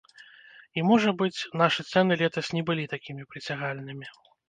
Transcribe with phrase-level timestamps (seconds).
[0.77, 4.15] І можа быць, нашы цэны летась не былі такімі прыцягальнымі.